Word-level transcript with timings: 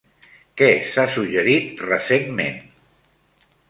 Què 0.61 0.69
s'ha 0.93 1.05
suggerit 1.17 1.87
recentment? 1.93 2.61